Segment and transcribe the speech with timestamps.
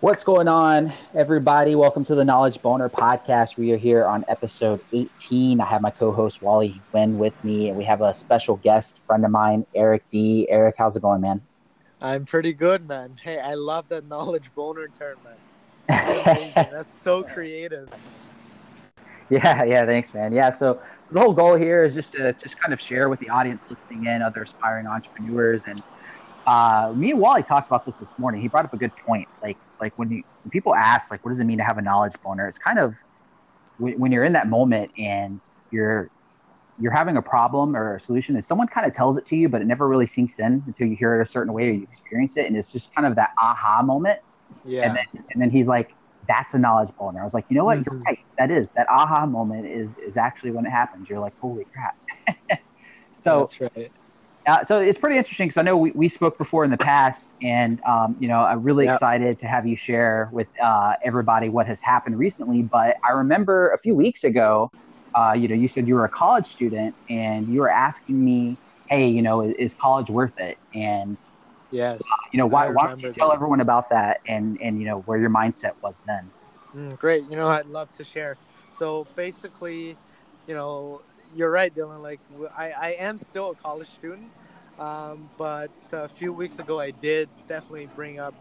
[0.00, 1.74] What's going on, everybody?
[1.74, 3.58] Welcome to the Knowledge Boner podcast.
[3.58, 5.60] We are here on episode 18.
[5.60, 8.98] I have my co host Wally Wynn with me, and we have a special guest
[9.06, 10.46] friend of mine, Eric D.
[10.48, 11.42] Eric, how's it going, man?
[12.00, 13.18] I'm pretty good, man.
[13.22, 15.36] Hey, I love that Knowledge Boner term, man.
[15.86, 17.90] That's, That's so creative.
[19.28, 20.32] Yeah, yeah, thanks, man.
[20.32, 23.20] Yeah, so so the whole goal here is just to just kind of share with
[23.20, 25.82] the audience listening in, other aspiring entrepreneurs, and
[26.46, 28.40] uh, me and Wally talked about this this morning.
[28.40, 29.28] He brought up a good point.
[29.42, 31.82] Like like when, you, when people ask like what does it mean to have a
[31.82, 32.94] knowledge boner, it's kind of
[33.78, 36.10] when, when you're in that moment and you're
[36.80, 39.48] you're having a problem or a solution and someone kind of tells it to you,
[39.48, 41.82] but it never really sinks in until you hear it a certain way or you
[41.82, 44.18] experience it, and it's just kind of that aha moment.
[44.64, 44.86] Yeah.
[44.86, 45.94] And then, and then he's like,
[46.26, 47.20] that's a knowledge boner.
[47.20, 47.78] I was like, you know what?
[47.78, 47.92] Mm-hmm.
[47.92, 48.18] You're right.
[48.38, 51.08] That is that aha moment is is actually when it happens.
[51.08, 51.96] You're like, holy crap.
[53.18, 53.92] so That's right.
[54.50, 57.32] Uh, so it's pretty interesting because I know we, we spoke before in the past,
[57.42, 58.98] and um, you know I'm really Yeah.
[58.98, 62.62] excited to have you share with uh, everybody what has happened recently.
[62.62, 64.72] But I remember a few weeks ago,
[65.18, 68.60] uh, you know, you said you were a college student, and you were asking me,
[68.88, 71.18] "Hey, you know, is, is college worth it?" And
[71.70, 72.26] Yes.
[72.32, 73.32] you know, why, why don't you tell that.
[73.32, 76.32] everyone about that and and you know where your mindset was then?
[76.74, 77.24] Mm, great.
[77.24, 78.38] You know, I'd love to share.
[78.70, 79.98] So basically,
[80.46, 82.02] you know, you're right, Dylan.
[82.02, 82.20] Like,
[82.56, 84.32] I, I am still a college student,
[84.80, 88.36] um, but a few weeks ago, I did definitely bring up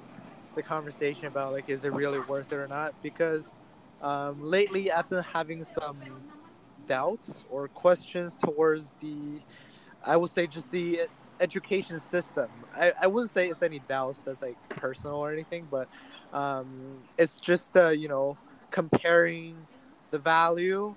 [0.55, 2.95] the conversation about like, is it really worth it or not?
[3.01, 3.55] Because
[4.01, 6.25] um, lately, I've been having some
[6.87, 9.43] doubts or questions towards the,
[10.05, 11.01] I would say, just the
[11.39, 12.65] education system.
[12.75, 15.89] I, I wouldn't say it's any doubts that's like personal or anything, but
[16.33, 18.39] um, it's just uh, you know
[18.71, 19.67] comparing
[20.11, 20.95] the value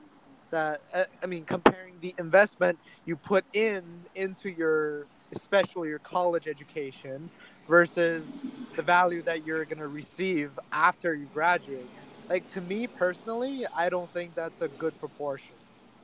[0.50, 6.46] that uh, I mean comparing the investment you put in into your especially your college
[6.48, 7.30] education
[7.68, 8.44] versus
[8.76, 11.92] the value that you're going to receive after you graduate
[12.28, 15.56] like to me personally I don't think that's a good proportion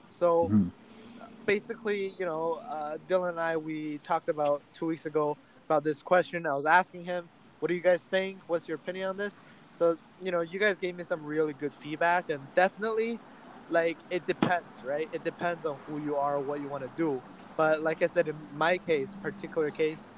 [0.08, 0.72] so Mhm.
[1.46, 6.02] basically, you know, uh, Dylan and I we talked about two weeks ago about this
[6.02, 6.46] question.
[6.46, 8.42] I was asking him, "What do you guys think?
[8.46, 9.38] What's your opinion on this?"
[9.72, 13.22] So, you know, you guys gave me some really good feedback, and definitely,
[13.68, 15.08] like, it depends, right?
[15.12, 17.24] It depends on who you are, what you want to do.
[17.58, 20.10] But like I said, in my case, particular case,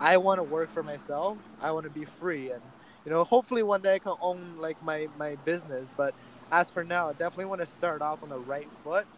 [0.00, 1.42] I want to work for myself.
[1.60, 2.72] I want to be free, and
[3.04, 5.92] you know, hopefully one day I can own like my my business.
[5.96, 6.14] But
[6.52, 9.08] as for now, I definitely want to start off on the right foot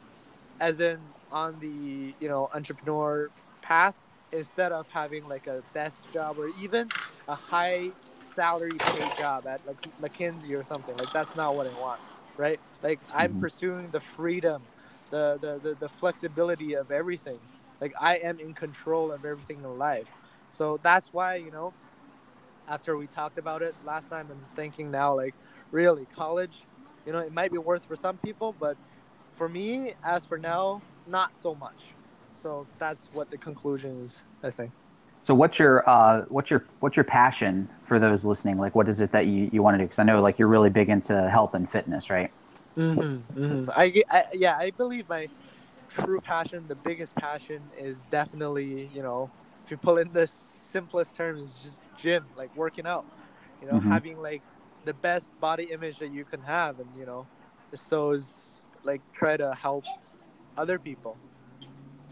[0.60, 3.30] as in on the you know entrepreneur
[3.62, 3.96] path
[4.32, 6.92] instead of having like a desk job or even
[7.28, 7.94] a high
[8.24, 12.00] salary paid job at like McKinsey or something like that's not what I want
[12.36, 13.36] right like I'm Mhm.
[13.36, 14.68] pursuing the freedom
[15.10, 17.40] the, the the the flexibility of everything
[17.80, 20.08] like I am in control of everything in life
[20.50, 21.74] so that's why you know
[22.68, 25.36] after we talked about it last time I'm thinking now like
[25.72, 26.66] really college
[27.06, 28.78] you know it might be worth for some people but
[29.36, 31.96] for me, as for now, not so much.
[32.34, 34.72] So that's what the conclusion is, I think.
[35.22, 38.58] So what's your uh, what's your what's your passion for those listening?
[38.58, 39.84] Like, what is it that you, you want to do?
[39.84, 42.30] Because I know like you're really big into health and fitness, right?
[42.78, 43.70] Mm-hmm, mm-hmm.
[43.76, 45.28] I, I, yeah, I believe my
[45.88, 49.30] true passion, the biggest passion, is definitely, you know,
[49.64, 53.06] if you pull in the simplest terms, just gym, like working out.
[53.60, 53.90] You know, Mhm.
[53.90, 54.42] having like
[54.84, 57.26] the best body image that you can have, and you know,
[57.74, 59.84] so is like try to help
[60.56, 61.18] other people.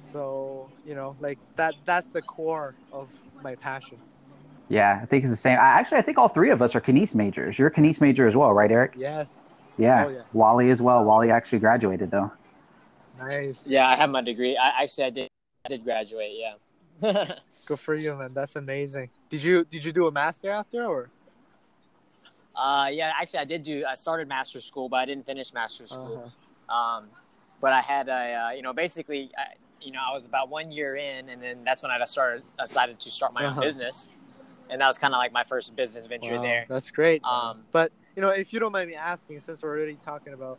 [0.02, 1.74] So you know, like that.
[1.84, 3.12] That's the core of
[3.42, 4.00] my passion.
[4.68, 5.58] Yeah, I think it's the same.
[5.58, 7.58] I, actually, I think all three of us are Kines majors.
[7.58, 8.94] You're a Kines major as well, right, Eric?
[8.96, 9.42] Yes.
[9.76, 10.04] Yeah.
[10.06, 10.22] Oh, yeah.
[10.32, 11.04] Wally as well.
[11.04, 12.30] Wally actually graduated though.
[13.28, 13.66] Nice.
[13.66, 14.56] Yeah, I have my degree.
[14.56, 15.28] I actually I did
[15.64, 16.32] I did graduate.
[16.34, 16.54] Yeah.
[17.66, 18.34] Good for you, man.
[18.34, 19.10] That's amazing.
[19.30, 21.10] Did you did you do a master after or?
[22.56, 23.84] uh, yeah, actually I did do.
[23.88, 26.22] I started master school, but I didn't finish master school.
[26.70, 26.74] Uh-huh.
[26.74, 27.06] Um,
[27.60, 30.70] but I had a uh, you know basically I, you know I was about one
[30.70, 33.60] year in, and then that's when I started decided to start my Uh-huh.
[33.60, 34.10] own business,
[34.70, 36.66] and that was kind of like my first business venture Wow, there.
[36.68, 37.24] That's great.
[37.24, 40.58] Um, but you know, if you don't mind me asking, since we're already talking about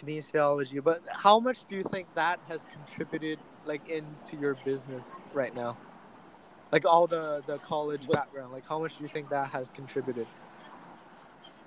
[0.00, 5.54] kinesiology, but how much do you think that has contributed, like, into your business right
[5.54, 5.76] now?
[6.72, 9.70] Like all the the college What- background, like how much do you think that has
[9.70, 10.26] contributed?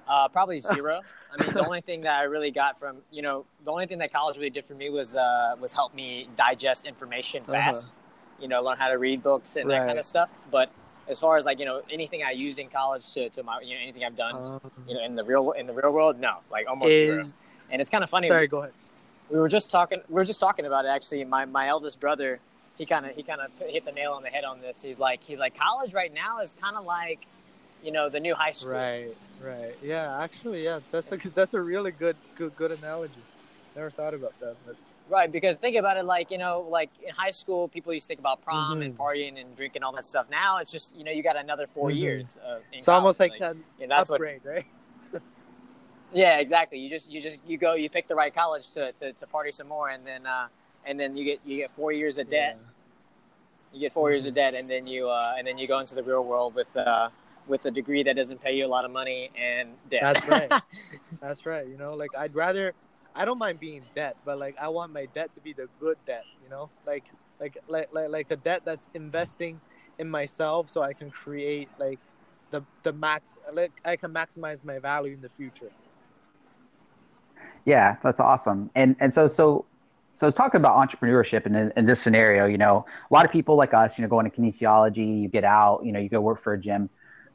[0.07, 1.01] Uh, probably zero.
[1.33, 3.97] I mean, the only thing that I really got from you know the only thing
[3.97, 7.74] that college really did for me was uh, was help me digest information Uh-huh.
[7.74, 7.91] fast.
[8.39, 10.29] You know, learn how to read books and that kind of stuff.
[10.50, 10.71] But
[11.09, 13.75] as far as like you know anything I used in college to, to my you
[13.75, 16.38] know anything I've done Um, you know in the real in the real world, no,
[16.50, 17.25] like almost zero.
[17.74, 18.28] And it's kind of funny.
[18.28, 18.74] sorry, go ahead.
[19.30, 22.40] we were just talking we were just talking about it actually my my eldest brother
[22.78, 25.00] he kind of he kind of hit the nail on the head on this he's
[25.00, 27.25] like he's like college right now is kind of like
[27.84, 28.72] you know the new high school.
[28.72, 29.75] Right, right.
[29.84, 33.20] Yeah, actually, yeah, that's a that's a really good good good analogy.
[33.75, 34.75] Never thought about that, but
[35.10, 38.08] Right, because think about it, like you know, like in high school, people used to
[38.08, 38.98] think about prom and Mhm.
[38.98, 40.28] partying and drinking all that stuff.
[40.31, 41.98] Now it's just you know, you got another 4 Mhm.
[41.98, 42.38] years.
[42.46, 44.16] Of, it's almost college, like, that yeah, that's what.
[44.16, 44.66] upgrade, right?
[46.13, 46.80] Yeah, exactly.
[46.80, 49.51] You just you just you go, you pick the right college to, to, to party
[49.51, 50.48] some more, and then uh,
[50.86, 52.57] and then you get you get four years of debt.
[53.74, 55.95] You get 4 years of debt, and then you uh, and then you go into
[55.95, 57.10] the real world with uh,
[57.48, 60.01] with a degree that doesn't pay you a lot of money and debt.
[60.04, 60.62] That's right.
[61.21, 61.68] That's right.
[61.68, 62.74] You know, like I'd rather,
[63.15, 65.98] I don't mind being debt, but like I want my debt to be the good
[66.06, 66.24] debt.
[66.44, 67.06] You know, like
[67.39, 69.60] like like like, like a debt that's investing
[69.98, 72.00] in myself, so I can create like
[72.51, 75.71] the the max, like I can maximize my value in the future.
[77.65, 78.69] Yeah, that's awesome.
[78.75, 79.65] And and so so
[80.13, 83.74] so talking about entrepreneurship in, in this scenario, you know, a lot of people like
[83.74, 86.54] us, you know, go into kinesiology, you get out, you know, you go work for
[86.54, 86.89] a gym.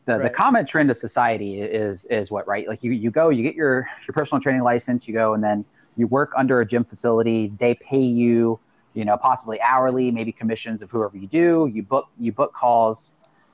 [0.07, 2.69] The, the common trend of society is is what right?
[2.69, 5.65] Like you you go, you get your your personal training license, you go and then
[5.97, 7.53] you work under a gym facility.
[7.59, 8.61] They pay you,
[8.95, 11.71] you know, possibly hourly, maybe commissions of whoever you do.
[11.73, 13.13] You book you book calls,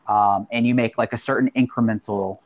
[0.09, 2.39] um, and you make like a certain incremental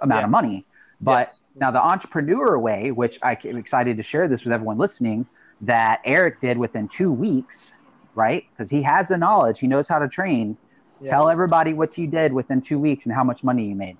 [0.00, 0.24] amount Yeah.
[0.24, 0.66] of money.
[1.04, 1.42] But Yes.
[1.60, 5.26] now the entrepreneur way, which I am excited to share this with everyone listening,
[5.62, 7.70] that Eric did within two weeks,
[8.14, 8.44] right?
[8.52, 10.58] Because he has the knowledge, he knows how to train.
[11.00, 11.10] Yeah.
[11.10, 13.98] Tell everybody what you did within two weeks and how much money you made.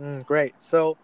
[0.00, 0.54] Mm, great.
[0.58, 0.98] So,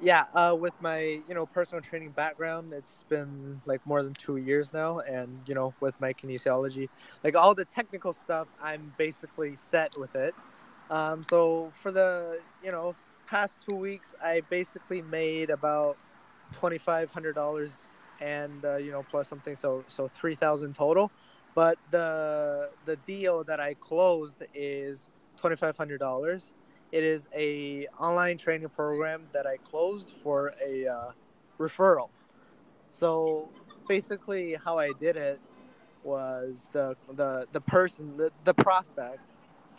[0.00, 4.36] yeah, uh, with my you know personal training background, it's been like more than two
[4.36, 6.90] years now, and you know with my kinesiology,
[7.24, 10.34] like all the technical stuff, I'm basically set with it.
[10.90, 12.96] Um, so for the you know
[13.26, 15.98] past two weeks, I basically made about
[16.52, 21.12] twenty five hundred dollars, and uh, you know plus something, so so three thousand total.
[21.54, 26.54] But the the deal that I closed is twenty five hundred dollars
[26.92, 31.12] it is a online training program that I closed for a uh,
[31.58, 32.10] referral.
[32.90, 33.50] So
[33.88, 35.40] basically, how I did it
[36.04, 39.20] was the the the person the, the prospect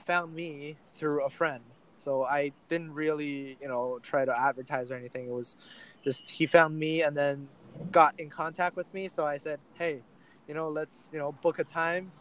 [0.06, 1.64] found me through a friend.
[1.98, 5.28] So I didn't really you know try to advertise or anything.
[5.28, 5.56] It was
[6.04, 7.50] just he found me and then
[7.92, 9.08] got in contact with me.
[9.08, 10.04] So I said, hey,
[10.48, 12.12] you know, let's you know book a time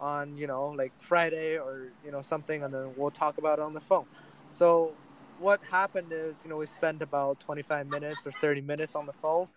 [0.00, 3.62] on you know like Friday or you know something, and then we'll talk about it
[3.62, 4.06] on the phone.
[4.52, 4.92] So
[5.38, 9.12] what happened is, you know, we spent about 25 minutes or 30 minutes on the
[9.12, 9.48] phone,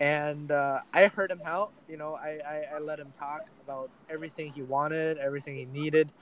[0.00, 1.72] and uh, I heard him out.
[1.88, 6.12] You know, I, I, I let him talk about everything he wanted, everything he needed,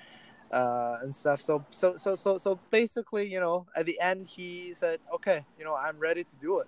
[0.50, 1.40] uh, and stuff.
[1.40, 5.64] So so so so so basically, you know, at the end, he said, "Okay, you
[5.64, 6.66] know, I'm ready to do it,"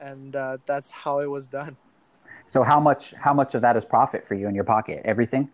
[0.00, 1.76] and uh, that's how it was done.
[2.46, 5.02] So how much how much of that is profit for you in your pocket?
[5.04, 5.48] Everything?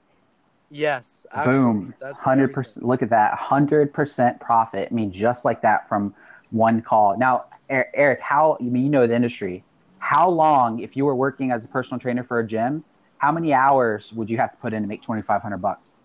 [0.70, 1.94] Yes, Boom.
[2.00, 2.86] That's Hundred percent.
[2.86, 3.34] look at that.
[3.34, 4.88] Hundred percent profit.
[4.90, 6.14] I mean, just like that from
[6.50, 7.16] one call.
[7.18, 9.64] Now, Er- Eric, how I mean you know the industry.
[9.98, 12.84] How long, if you were working as a personal trainer for a gym,
[13.18, 15.96] how many hours would you have to put in to make twenty five hundred bucks?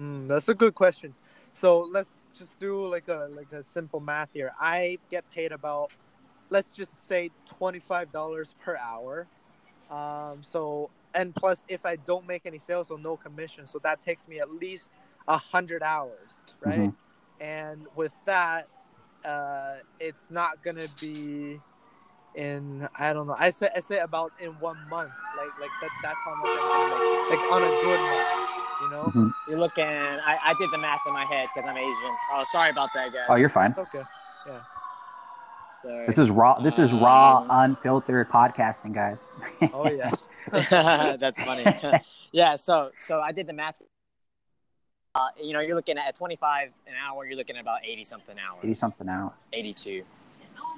[0.00, 1.14] Mm, that's a good question.
[1.52, 4.52] So let's just do like a like a simple math here.
[4.60, 5.90] I get paid about
[6.50, 9.28] let's just say twenty five dollars per hour.
[9.90, 14.00] Um, so and plus if I don't make any sales, so no commission, so that
[14.00, 14.90] takes me at least
[15.28, 16.90] a hundred hours, right?
[16.90, 16.96] Mhm.
[17.40, 18.68] And with that,
[19.24, 21.60] uh, it's not gonna be
[22.34, 23.36] in I don't know.
[23.38, 25.90] I say I say about in one month, like like that.
[26.02, 28.50] That's how much I'm like on a good month,
[28.82, 29.04] you know.
[29.14, 29.32] Mhm.
[29.48, 29.84] You're looking.
[29.84, 32.16] I, I did the math in my head because I'm Asian.
[32.32, 33.26] Oh, sorry about that, guys.
[33.28, 33.74] Oh, you're fine.
[33.76, 34.02] Okay.
[34.46, 34.60] Yeah.
[35.82, 36.06] Sorry.
[36.06, 36.60] This is raw.
[36.60, 39.30] This is raw, Um, unfiltered podcasting, guys.
[39.72, 40.10] Oh yeah,
[41.16, 41.64] That's funny.
[42.32, 42.56] yeah.
[42.56, 43.80] So so I did the math.
[45.12, 47.26] Uh, you know, you're looking at 25 an hour.
[47.26, 48.60] You're looking at about 80 something an hour.
[48.62, 49.34] Eighty something out.
[49.52, 50.04] 82.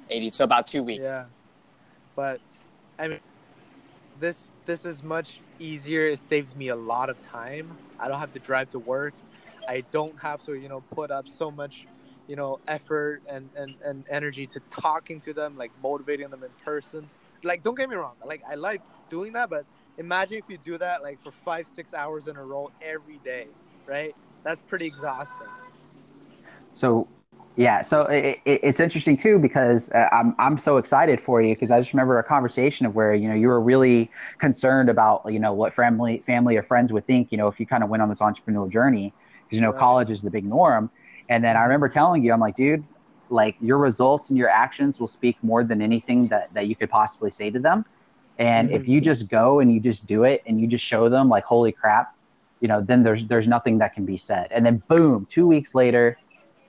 [0.09, 0.31] 80.
[0.31, 1.05] So about two weeks.
[1.05, 1.25] Yeah.
[2.15, 2.41] But
[2.99, 3.19] I mean,
[4.15, 6.07] this this is much easier.
[6.07, 7.77] It saves me a lot of time.
[7.99, 9.15] I don't have to drive to work.
[9.67, 11.87] I don't have to you know put up so much
[12.27, 16.51] you know effort and and, and energy to talking to them like motivating them in
[16.63, 17.09] person
[17.43, 19.65] like don't get me wrong like i like doing that but
[19.97, 23.47] imagine if you do that like for five six hours in a row every day
[23.87, 25.47] right that's pretty exhausting
[26.71, 27.07] So,
[27.55, 31.53] yeah, so it, it, it's interesting too because uh, I'm I'm so excited for you
[31.53, 35.21] because I just remember a conversation of where you know you were really concerned about
[35.31, 37.89] you know what family family or friends would think you know if you kind of
[37.89, 39.13] went on this entrepreneurial journey
[39.47, 39.73] because you know Right.
[39.73, 40.89] college is the big norm,
[41.29, 42.87] and then I remember telling you I'm like, dude,
[43.29, 46.89] like your results and your actions will speak more than anything that that you could
[46.89, 47.83] possibly say to them,
[48.37, 48.87] and if Mhm.
[48.87, 51.71] you just go and you just do it and you just show them like holy
[51.71, 52.07] crap,
[52.59, 55.75] you know then there's there's nothing that can be said, and then boom, two weeks
[55.75, 56.17] later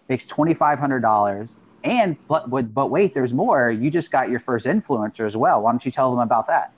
[0.08, 3.70] makes twenty five hundred dollars, and but but wait, there's more.
[3.70, 5.62] You just got your first influencer as well.
[5.62, 6.70] Why don't you tell them about that?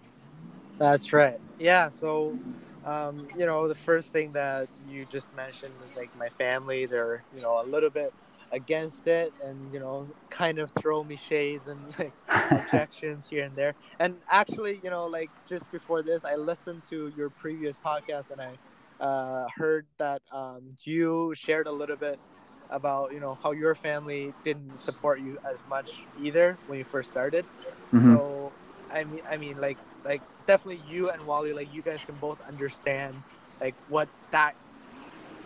[0.79, 1.39] That's right.
[1.59, 1.89] Yeah.
[1.91, 2.39] So,
[2.85, 6.87] um, you know, the first thing that you just mentioned was like my family.
[6.87, 8.15] They're you know a little bit
[8.53, 12.15] against it, and you know, kind of throw me shades and like
[12.51, 13.75] objections here and there.
[13.99, 18.41] And actually, you know, like just before this, I listened to your previous podcast, and
[18.41, 18.59] I
[19.01, 22.21] uh, heard that um, you shared a little bit
[22.71, 27.11] about you know how your family didn't support you as much either when you first
[27.11, 27.45] started.
[27.93, 28.15] Mm-hmm.
[28.15, 28.53] So
[28.91, 32.41] I mean, I mean, like, like definitely you and Wally, like you guys can both
[32.47, 33.15] understand
[33.61, 34.55] like what that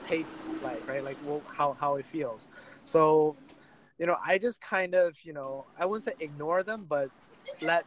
[0.03, 1.03] tastes like, right?
[1.03, 2.47] Like well, how how it feels.
[2.85, 3.37] So,
[3.99, 7.11] you know, I just kind of, you know, I wouldn't say ignore them, but
[7.63, 7.85] let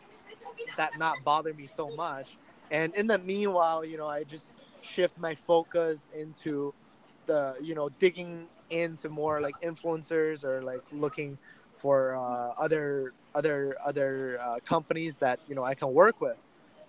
[0.78, 2.38] that not bother me so much.
[2.72, 6.74] And in the meanwhile, you know, I just shift my focus into
[7.26, 11.38] the, you know, digging into more like influencers or like looking
[11.78, 16.38] for uh, other other other uh, companies that you know I can work with.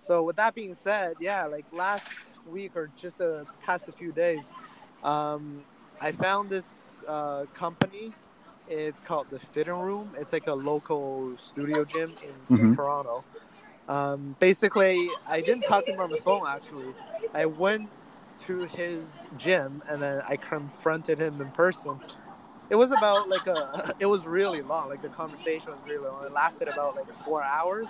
[0.01, 2.05] So with that being said, yeah, like last
[2.49, 4.47] week or just the past a few days,
[5.03, 5.63] um,
[6.01, 6.65] I found this
[7.07, 8.13] uh, company.
[8.67, 10.11] It's called the Fitting Room.
[10.17, 12.65] It's like a local studio gym in, mm-hmm.
[12.65, 13.23] in Toronto.
[13.87, 16.47] Um, basically, I didn't talk to him on the phone.
[16.47, 16.93] Actually,
[17.33, 17.89] I went
[18.41, 21.99] to his gym and then I confronted him in person.
[22.69, 23.93] It was about like a.
[23.99, 24.89] It was really long.
[24.89, 26.25] Like the conversation was really long.
[26.25, 27.87] It lasted about like four hours.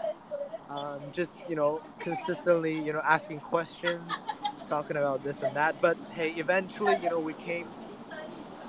[0.69, 4.25] Um, just you know, consistently, you know, asking questions,
[4.67, 5.79] talking about this and that.
[5.81, 7.75] But hey, eventually, you know, we came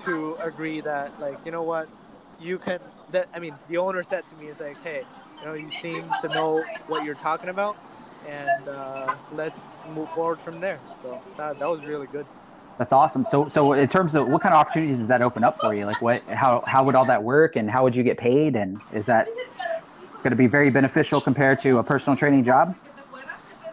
[0.04, 1.90] to agree that like you know what,
[2.38, 2.80] you can.
[3.08, 5.06] That I mean, the owner said to me is like, hey,
[5.40, 7.76] you know, you seem to know what you're talking about
[8.26, 9.58] and uh, let's
[9.94, 10.78] move forward from there.
[11.02, 12.26] So that, that was really good.
[12.78, 13.24] That's awesome.
[13.30, 15.86] So, so in terms of what kind of opportunities does that open up for you?
[15.86, 18.54] Like, what, how, how would all that work, and how would you get paid?
[18.54, 19.28] And is that
[20.22, 22.76] going to be very beneficial compared to a personal training job?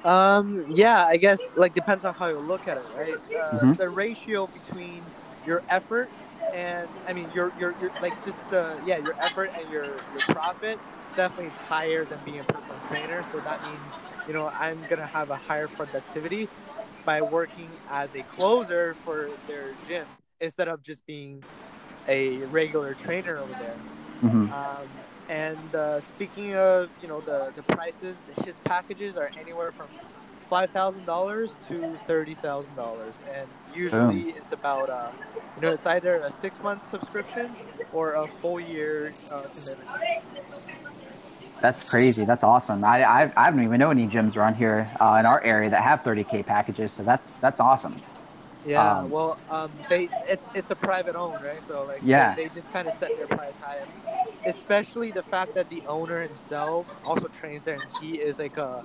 [0.06, 3.14] Um, yeah, I guess like depends on how you look at it, right?
[3.14, 3.74] Uh, mm-hmm.
[3.74, 5.02] The ratio between
[5.46, 6.10] your effort
[6.54, 10.22] and I mean your your, your like just uh, yeah your effort and your your
[10.30, 10.80] profit
[11.16, 13.24] definitely is higher than being a personal trainer.
[13.24, 16.50] So that means you know, I'm gonna have a higher productivity
[17.06, 20.08] by working as a closer for their gym
[20.40, 21.44] instead of just being
[22.08, 23.76] a regular trainer over there.
[24.24, 24.54] Mm-hmm.
[24.54, 24.88] Um,
[25.30, 29.88] and uh, speaking of, you know, the, the prices, his packages are anywhere from
[30.50, 35.12] five thousand dollars to thirty thousand dollars, and usually it's about, uh,
[35.56, 37.56] you know, it's either a six month subscription
[37.92, 39.90] or a full year uh, commitment.
[41.64, 42.26] That's crazy.
[42.26, 42.84] That's awesome.
[42.84, 45.82] I, I, I don't even know any gyms around here uh, in our area that
[45.82, 46.92] have 30k packages.
[46.92, 48.02] So that's that's awesome.
[48.66, 48.98] Yeah.
[48.98, 51.64] Um, well, um, they it's it's a private owned, right?
[51.66, 53.80] So like yeah, they, they just kind of set their price high.
[54.46, 58.84] Especially the fact that the owner himself also trains there, and he is like a.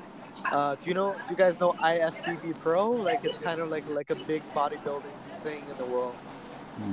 [0.52, 1.14] Uh, do you know?
[1.14, 2.92] Do you guys know IFBB Pro?
[2.92, 6.14] Like it's kind of like like a big bodybuilding thing in the world.
[6.14, 6.92] Hmm.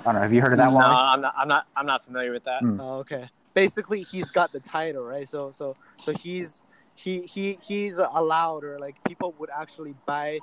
[0.00, 0.22] I don't know.
[0.22, 0.88] Have you heard of that no, one?
[0.88, 1.34] No, I'm not.
[1.36, 1.66] I'm not.
[1.76, 2.62] I'm not familiar with that.
[2.62, 2.80] Mm.
[2.80, 5.28] Oh, okay basically he's got the title, right?
[5.28, 6.62] So so so he's
[6.94, 10.38] he he he's allowed or like people would actually buy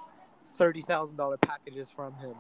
[0.58, 2.36] thirty thousand dollar packages from him.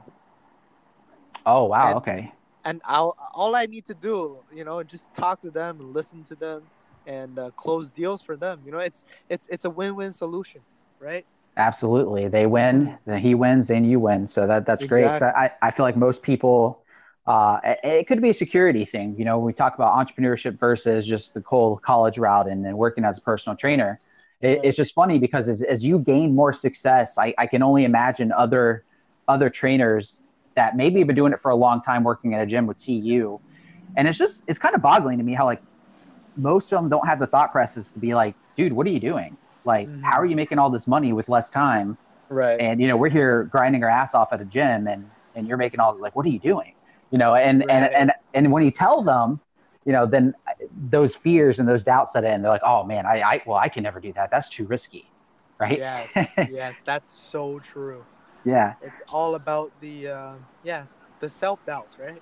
[1.45, 1.89] Oh wow!
[1.89, 2.31] And, okay.
[2.65, 6.23] And I'll, all I need to do, you know, just talk to them and listen
[6.25, 6.69] to them,
[7.05, 8.61] and uh, close deals for them.
[8.65, 10.61] You know, it's it's it's a win win solution,
[10.99, 11.25] right?
[11.55, 14.25] Absolutely, they win, then he wins, and you win.
[14.25, 15.27] So that that's exactly.
[15.27, 15.35] great.
[15.35, 16.82] I I feel like most people
[17.25, 19.15] uh, it could be a security thing.
[19.17, 23.05] You know, we talk about entrepreneurship versus just the whole college route and then working
[23.05, 23.99] as a personal trainer.
[24.41, 27.85] It, it's just funny because as, as you gain more success, I, I can only
[27.85, 28.83] imagine other
[29.27, 30.17] other trainers
[30.55, 32.79] that maybe have been doing it for a long time working at a gym would
[32.79, 33.39] see you.
[33.95, 35.61] And it's just it's kind of boggling to me how like
[36.37, 38.99] most of them don't have the thought process to be like, dude, what are you
[38.99, 39.37] doing?
[39.63, 40.01] Like, mm-hmm.
[40.01, 41.97] how are you making all this money with less time?
[42.27, 42.59] Right.
[42.59, 45.57] And you know, we're here grinding our ass off at a gym and and you're
[45.57, 46.73] making all like, what are you doing?
[47.13, 47.69] You know and right.
[47.69, 49.39] and and and when you tell them
[49.85, 50.33] you know then
[50.89, 52.41] those fears and those doubts set in.
[52.41, 54.31] They're like oh man i, I well i can never do that.
[54.31, 55.07] That's too risky.
[55.59, 55.77] Right?
[55.77, 56.09] Yes.
[56.51, 58.03] Yes that's so true.
[58.43, 58.73] Yeah.
[58.81, 60.85] It's all about the uh, yeah
[61.19, 62.21] the self-doubts right?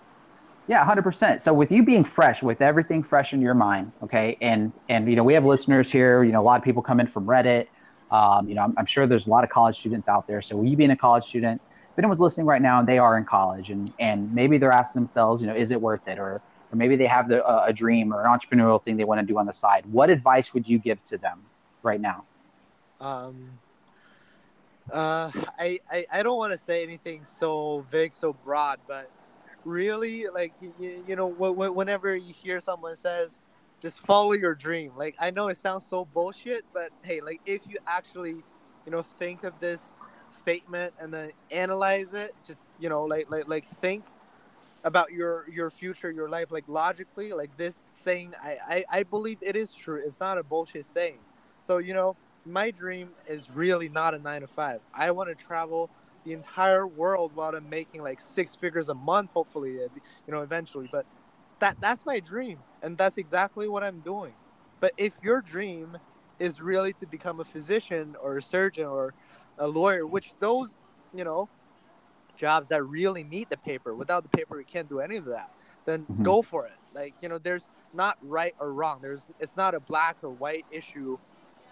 [0.67, 4.74] Yeah 100% so with you being fresh with everything fresh in your mind okay and
[4.89, 7.07] and you know we have listeners here you know a lot of people come in
[7.07, 7.67] from reddit.
[8.12, 10.41] Um, you know I'm, I'm sure there's a lot of college students out there.
[10.41, 13.25] So you being a college student if anyone's listening right now and they are in
[13.25, 16.19] college and, and maybe they're asking themselves, you know, is it worth it?
[16.19, 19.19] Or, or maybe they have the, uh, a dream or an entrepreneurial thing they want
[19.19, 19.86] to do on the side.
[19.86, 21.41] What advice would you give to them
[21.83, 22.25] right now?
[23.01, 23.60] Um,
[24.91, 29.10] uh, I, I, I don't want to say anything so vague, so broad, but
[29.63, 33.41] really like you, you know whenever you hear someone says
[33.81, 37.67] just follow your dream like i know it sounds so bullshit but hey like if
[37.67, 38.43] you actually
[38.86, 39.93] you know think of this
[40.31, 44.05] statement and then analyze it just you know like like like think
[44.83, 49.39] about your your future your life like logically like this saying I, I i believe
[49.41, 50.01] it is true.
[50.05, 51.21] It's not a bullshit saying.
[51.61, 54.81] So you know my dream is really not a nine to five.
[54.93, 55.91] I want to travel
[56.25, 59.89] the entire world while i'm making like six figures a month hopefully uh,
[60.27, 60.89] you know eventually.
[60.91, 61.07] But
[61.59, 64.35] that that's my dream and that's exactly what i'm doing.
[64.81, 65.97] But if your dream
[66.39, 69.13] is really to become a physician or a surgeon or
[69.62, 70.77] a lawyer, which those,
[71.13, 71.48] you know,
[72.36, 73.96] jobs that really need the paper.
[73.96, 75.51] Without the paper, you can't do any of that.
[75.86, 76.24] Then mm-hmm.
[76.24, 76.74] go for it.
[76.94, 79.00] Like you know, there's not right or wrong.
[79.01, 81.18] There's it's not a black or white issue,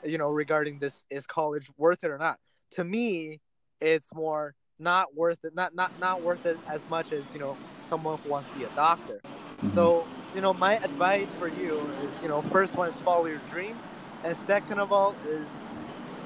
[0.04, 2.40] you know, regarding this is college worth it or not.
[2.72, 3.40] To me,
[3.82, 5.56] it's more not worth it.
[5.56, 8.66] Not not not worth it as much as you know someone who wants to be
[8.66, 9.20] a doctor.
[9.24, 9.70] Mm-hmm.
[9.72, 10.06] So
[10.36, 13.76] you know, my advice for you is you know, first one is follow your dream,
[14.24, 15.48] and second of all is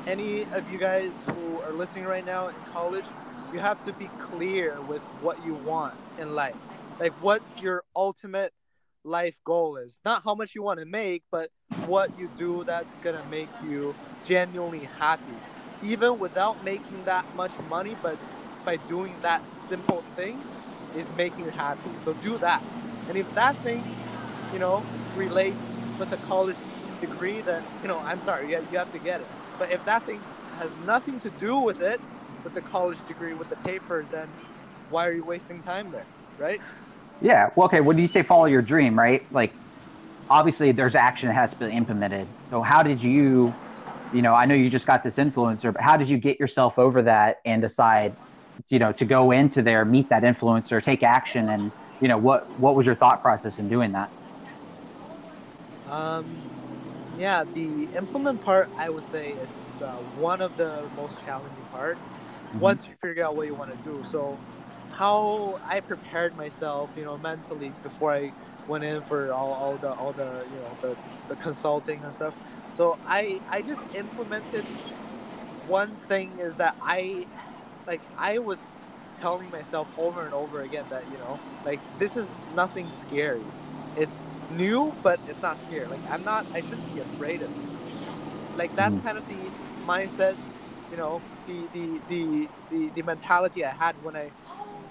[0.06, 1.43] any of you guys who
[1.74, 3.14] are listening right now in college,
[3.52, 6.60] you have to be clear with what you want in life.
[7.00, 8.54] Like what your ultimate
[9.04, 10.00] life goal is.
[10.06, 11.50] Not how much you want to make, but
[11.86, 15.44] what you do that's to make you genuinely happy.
[15.82, 18.20] Even without making that much money, but
[18.64, 20.46] by doing that simple thing
[20.94, 21.98] is making you happy.
[21.98, 22.64] So do that.
[23.08, 23.90] And if that thing,
[24.52, 26.60] you know, relates with a college
[27.02, 29.30] degree, then, you know, I'm sorry, you have to get it.
[29.58, 32.02] But if that thing has nothing to do with it,
[32.44, 34.38] with the college degree, with the paper, then
[34.88, 36.08] why are you wasting time there,
[36.38, 36.60] right?
[37.22, 37.50] Yeah.
[37.56, 37.82] Well, okay.
[37.82, 39.24] When do you say follow your dream, right?
[39.32, 39.56] Like,
[40.30, 42.34] obviously, there's action that has to be implemented.
[42.42, 43.58] So, how did you,
[44.12, 46.78] you know, I know you just got this influencer, but how did you get yourself
[46.78, 48.16] over that and decide,
[48.70, 52.44] you know, to go into there, meet that influencer, take action, and you know, what
[52.58, 54.10] what was your thought process in doing that?
[55.88, 56.44] Um,
[57.18, 62.00] yeah, the implement part, I would say it's uh, one of the most challenging part.
[62.50, 62.60] Mm-hmm.
[62.60, 64.40] Once you figure out what you want to do, so
[64.90, 68.34] how I prepared myself, you know, mentally before I
[68.68, 72.36] went in for all, all the all the you know the, the consulting and stuff.
[72.74, 74.66] So I I just implemented
[75.66, 77.28] one thing is that I
[77.88, 78.62] like I was
[79.16, 83.56] telling myself over and over again that you know like this is nothing scary.
[83.96, 85.88] It's new, but it's not scary.
[85.88, 86.48] Like I'm not.
[86.54, 87.70] I shouldn't be afraid of it.
[88.56, 89.06] Like that's mm-hmm.
[89.06, 90.36] kind of the mindset,
[90.92, 94.32] you know, the the the the, the mentality I had when I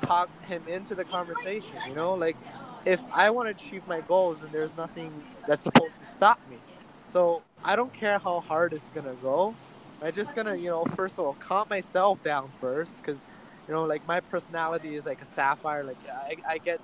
[0.01, 1.77] talked him into the conversation.
[1.89, 2.37] You know, like
[2.85, 5.13] if I want to achieve my goals, then there's nothing
[5.47, 6.59] that's supposed to stop me.
[7.05, 9.55] So I don't care how hard it's gonna go.
[10.03, 13.21] I'm just gonna, you know, first of all, calm myself down first, because,
[13.69, 15.85] you know, like my personality is like a sapphire.
[15.85, 16.81] Like I, I get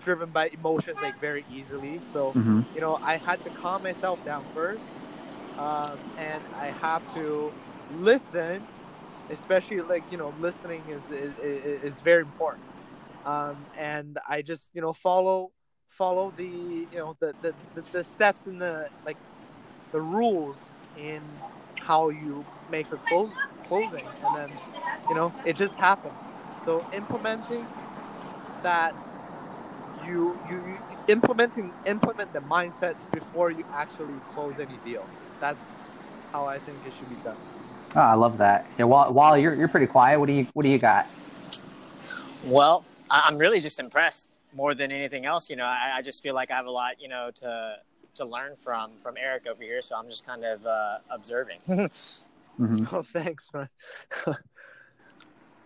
[0.00, 2.00] driven by emotions like very easily.
[2.12, 2.62] So mm-hmm.
[2.74, 4.84] you know, I had to calm myself down first,
[5.58, 7.54] um, and I have to
[7.88, 8.68] listen.
[9.28, 12.68] Especially like you know, listening is is, is very important.
[13.24, 15.52] Um, and I just you know follow
[15.88, 19.18] follow the you know the, the, the, the steps in the like
[19.92, 21.42] the rules in
[21.76, 24.60] how you make a close closing and then
[25.08, 26.16] you know it just happened
[26.58, 27.70] so implementing
[28.62, 28.96] that
[29.94, 35.22] you you, you implementing implement the mindset before you actually close any deals.
[35.40, 35.60] That's
[36.32, 37.36] how I think it should be done.
[37.94, 38.66] Oh, I love that.
[38.78, 41.06] Yeah, while, while you're you're pretty quiet, what do you what do you got?
[42.44, 45.48] Well, I'm really just impressed more than anything else.
[45.48, 47.76] You know, I, I just feel like I have a lot, you know, to
[48.16, 49.82] to learn from from Eric over here.
[49.82, 51.60] So I'm just kind of uh, observing.
[51.68, 52.84] mm-hmm.
[52.94, 53.68] Oh, thanks, man.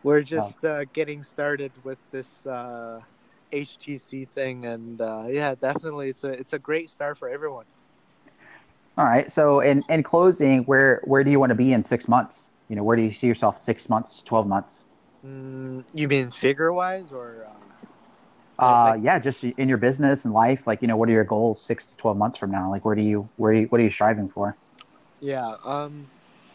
[0.03, 3.01] We're just uh, getting started with this uh,
[3.53, 7.67] HTC thing, and uh, yeah, definitely, it's a it's a great start for everyone.
[9.01, 9.31] All right.
[9.33, 12.51] So, in in closing, where where do you want to be in six months?
[12.69, 14.83] You know, where do you see yourself six months, twelve months?
[15.25, 17.47] Mm, you mean figure wise, or?
[18.59, 19.03] Uh, uh, like...
[19.03, 20.67] yeah, just in your business and life.
[20.67, 22.71] Like, you know, what are your goals six to twelve months from now?
[22.71, 24.59] Like, where do you where do you, what are you striving for?
[25.21, 25.57] Yeah.
[25.65, 26.11] Um.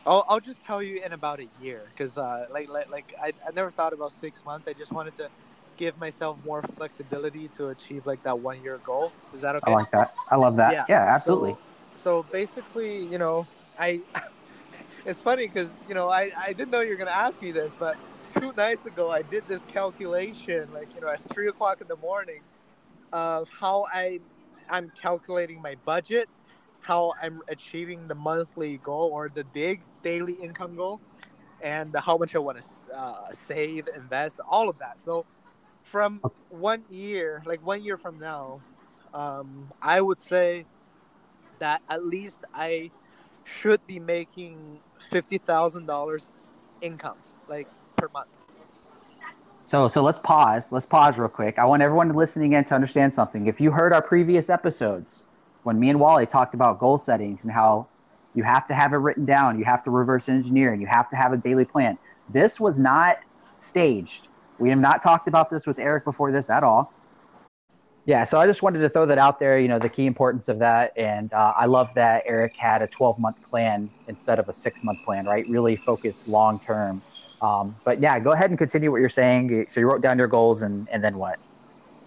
[0.07, 3.33] I'll, I'll just tell you in about a year because uh, like, like like I,
[3.47, 4.67] I never thought about six months.
[4.67, 5.29] I just wanted to
[5.77, 9.11] give myself more flexibility to achieve like that one year goal.
[9.33, 9.71] Is that okay?
[9.71, 10.13] I like that.
[10.29, 10.73] I love that.
[10.73, 11.53] Yeah, yeah absolutely.
[11.53, 11.59] So,
[12.05, 13.47] so basically, you know,
[13.79, 13.99] I
[15.05, 17.73] it's funny because you know I I didn't know you were gonna ask me this,
[17.79, 17.97] but
[18.39, 21.95] two nights ago I did this calculation, like you know at three o'clock in the
[21.95, 22.41] morning,
[23.11, 24.19] of how I
[24.69, 26.29] I'm calculating my budget,
[26.79, 31.01] how I'm achieving the monthly goal or the dig daily income goal,
[31.59, 35.01] and how much I want to uh, save, invest, all of that.
[35.01, 35.25] So
[35.81, 38.61] from one year, like one year from now,
[39.11, 40.67] um, I would say
[41.59, 42.91] that at least I
[43.43, 46.43] should be making fifty thousand dollars
[46.81, 48.27] income, like per month.
[49.63, 50.71] So, so let's pause.
[50.71, 51.57] Let's pause real quick.
[51.57, 53.47] I want everyone listening in to understand something.
[53.47, 55.23] If you heard our previous episodes,
[55.63, 57.87] when me and Wally talked about goal settings and how
[58.35, 61.09] you have to have it written down, you have to reverse engineer, and you have
[61.09, 61.97] to have a daily plan.
[62.29, 63.17] This was not
[63.59, 64.27] staged.
[64.59, 66.93] We have not talked about this with Eric before this at all.
[68.05, 70.47] Yeah, so I just wanted to throw that out there, you know, the key importance
[70.47, 70.93] of that.
[70.95, 74.83] And uh, I love that Eric had a 12 month plan instead of a six
[74.83, 75.43] month plan, right?
[75.49, 77.01] Really focus long term.
[77.41, 79.65] Um, but yeah, go ahead and continue what you're saying.
[79.69, 81.39] So you wrote down your goals and, and then what?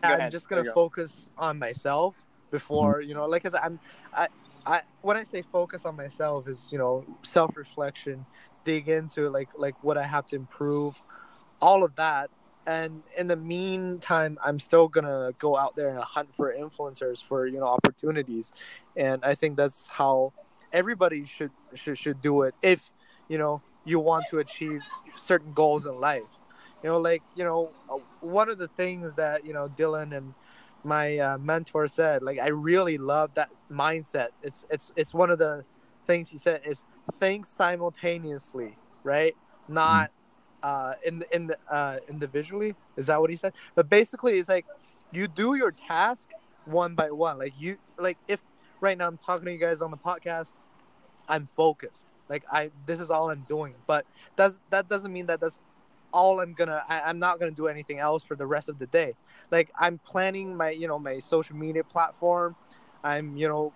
[0.02, 2.14] Go I'm just going to focus on myself
[2.52, 3.08] before, mm-hmm.
[3.08, 3.80] you know, like, cause I'm,
[4.14, 4.28] I,
[4.64, 8.24] I, when I say focus on myself is, you know, self reflection,
[8.64, 11.02] dig into like, like what I have to improve,
[11.61, 12.30] all of that
[12.68, 17.46] and in the meantime i'm still gonna go out there and hunt for influencers for
[17.46, 18.52] you know opportunities.
[18.96, 20.33] And i think that's how
[20.72, 22.90] everybody should should, should do it if
[23.28, 24.83] you know you want to achieve
[25.16, 26.31] certain goals in life.
[26.83, 30.35] You know like you know uh, one of the things that you know dylan and
[30.85, 34.28] my uh, mentor said like i really love that mindset.
[34.42, 35.64] It's it's it's one of the
[36.07, 36.85] things he said is
[37.18, 39.35] think simultaneously right?
[39.68, 40.11] Not
[40.62, 42.75] uh, in in the, uh, individually.
[42.97, 43.55] Is that what he said?
[43.75, 44.66] But basically, it's like
[45.12, 46.31] you do your task
[46.64, 47.38] one by one.
[47.38, 48.42] Like you like if
[48.81, 50.55] right now I'm talking to you guys on the podcast,
[51.29, 52.07] I'm focused.
[52.29, 53.75] Like I this is all I'm doing.
[53.87, 55.59] But does that doesn't mean that that's
[56.12, 56.83] all I'm gonna.
[56.88, 59.14] I, I'm not gonna do anything else for the rest of the day.
[59.51, 62.57] Like I'm planning my you know my social media platform.
[63.05, 63.73] I'm you know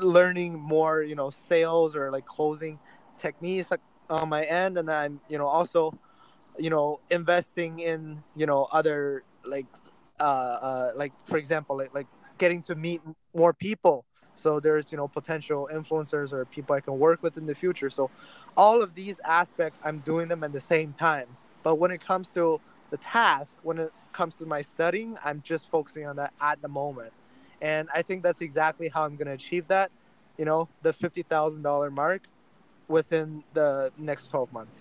[0.00, 2.78] learning more you know sales or like closing
[3.18, 3.70] techniques
[4.08, 5.92] on my end and then you know also
[6.60, 9.66] you know investing in you know other like
[10.20, 12.06] uh, uh like for example like, like
[12.38, 13.00] getting to meet
[13.34, 14.04] more people.
[14.34, 17.90] So there's you know potential influencers or people i can work with in the future.
[17.90, 18.10] So
[18.56, 21.26] all of these aspects i'm doing them at the same time.
[21.62, 25.70] But when it comes to the task when it comes to my studying i'm just
[25.70, 27.12] focusing on that at the moment.
[27.60, 29.90] And i think that's exactly how i'm going to achieve that
[30.38, 32.22] you know the $50000 mark
[32.88, 34.80] within the next 12 months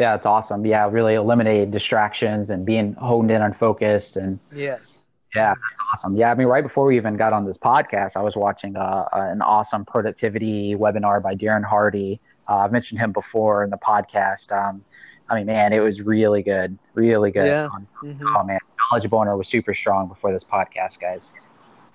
[0.00, 0.64] yeah, it's awesome.
[0.64, 4.98] Yeah, really eliminating distractions and being honed in on focused and yes.
[5.34, 6.16] Yeah, that's awesome.
[6.16, 9.04] Yeah, I mean, right before we even got on this podcast, I was watching uh,
[9.12, 12.18] an awesome productivity webinar by Darren Hardy.
[12.48, 14.50] Uh, I've mentioned him before in the podcast.
[14.50, 14.82] Um,
[15.28, 17.46] I mean, man, it was really good, really good.
[17.46, 17.68] Yeah.
[18.02, 18.26] Mm-hmm.
[18.26, 18.58] Oh man,
[18.90, 21.30] knowledge boner was super strong before this podcast, guys.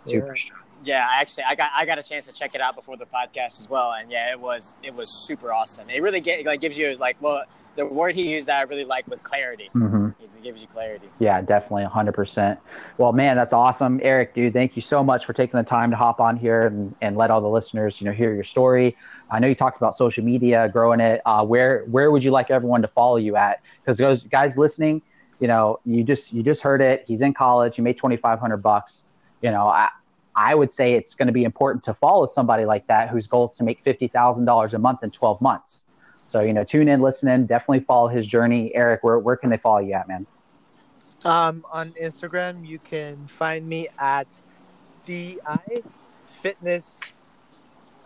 [0.05, 0.41] Super yeah.
[0.41, 0.64] strong.
[0.86, 3.06] Yeah, I actually, I got I got a chance to check it out before the
[3.06, 5.89] podcast as well, and yeah, it was it was super awesome.
[5.89, 7.43] It really get like gives you like well
[7.76, 9.69] the word he used that I really liked was clarity.
[9.76, 10.10] Mm-hmm.
[10.19, 11.10] He gives you clarity.
[11.19, 12.58] Yeah, definitely, 100%.
[12.98, 14.00] Well, man, that's awesome.
[14.04, 16.95] Eric, dude, thank you so much for taking the time to hop on here and,
[17.02, 18.95] and let all the listeners, you know, hear your story.
[19.30, 21.21] I know you talked about social media, growing it.
[21.26, 23.62] Uh, where where would you like everyone to follow you at?
[23.82, 25.02] Because those guys listening,
[25.39, 27.04] you know, you just you just heard it.
[27.08, 27.76] He's in college.
[27.76, 29.04] He made 2,500 bucks.
[29.41, 29.89] You know, I,
[30.36, 33.50] I would say it's going to be important to follow somebody like that whose goal
[33.50, 35.86] is to make $50,000 a month in 12 months.
[36.28, 38.74] So, you know, tune in, listen in, definitely follow his journey.
[38.76, 40.26] Eric, where, where can they follow you at, man?
[41.24, 44.28] Um, on Instagram, you can find me at
[45.06, 45.82] DI
[46.28, 47.00] Fitness.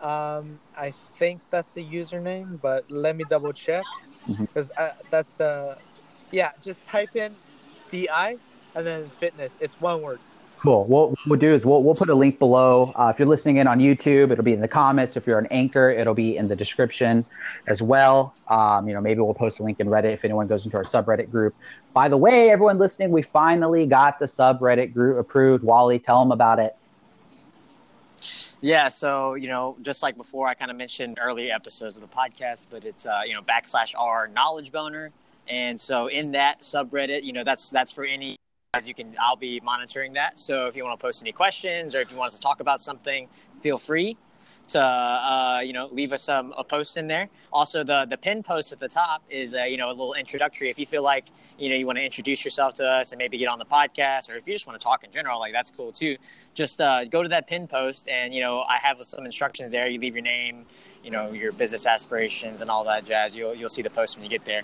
[0.00, 3.84] Um, I think that's the username, but let me double check
[4.26, 4.82] because mm-hmm.
[4.82, 5.76] Uh, that's the,
[6.30, 7.34] yeah, just type in
[7.90, 8.38] DI
[8.74, 9.58] and then fitness.
[9.60, 10.20] It's one word.
[10.60, 10.84] Cool.
[10.84, 12.92] What we'll do is we'll, we'll put a link below.
[12.94, 15.16] Uh, if you're listening in on YouTube, it'll be in the comments.
[15.16, 17.24] If you're an anchor, it'll be in the description
[17.66, 18.34] as well.
[18.48, 20.84] Um, you know, maybe we'll post a link in Reddit if anyone goes into our
[20.84, 21.54] subreddit group.
[21.94, 25.64] By the way, everyone listening, we finally got the subreddit group approved.
[25.64, 26.76] Wally, tell them about it.
[28.60, 32.08] Yeah, so you know, just like before, I kind of mentioned earlier episodes of the
[32.08, 35.10] podcast, but it's uh, you know backslash r knowledge boner,
[35.48, 38.39] and so in that subreddit, you know, that's that's for any
[38.72, 40.38] as you can i'll be monitoring that.
[40.38, 42.60] So if you want to post any questions or if you want us to talk
[42.60, 43.26] about something
[43.62, 44.16] feel free
[44.68, 47.28] to uh, you know leave us um, a post in there.
[47.52, 50.70] Also the the pin post at the top is uh, you know a little introductory.
[50.70, 53.38] If you feel like you know you want to introduce yourself to us and maybe
[53.38, 55.72] get on the podcast or if you just want to talk in general like that's
[55.72, 56.16] cool too.
[56.54, 59.88] Just uh, go to that pin post and you know i have some instructions there.
[59.88, 60.64] You leave your name
[61.02, 63.36] you know your business aspirations and all that jazz.
[63.36, 64.62] You'll, you'll see the post when you get there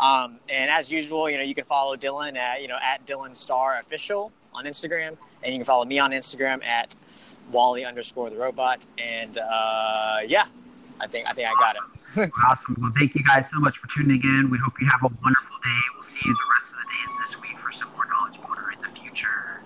[0.00, 3.34] um, and as usual, you know, you can follow Dylan at, you know, at Dylan
[3.34, 5.16] Star Official on Instagram.
[5.42, 6.94] And you can follow me on Instagram at
[7.52, 8.84] Wally underscore the robot.
[8.98, 10.46] And uh, yeah,
[11.00, 12.30] I think I think I got it.
[12.48, 12.76] awesome.
[12.80, 14.50] Well, thank you guys so much for tuning in.
[14.50, 15.80] We hope you have a wonderful day.
[15.94, 18.38] We'll see you the rest of the days this week for some more knowledge.
[19.16, 19.65] culture